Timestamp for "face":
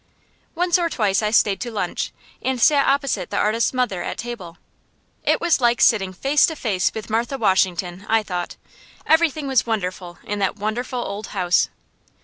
6.11-6.47, 6.55-6.91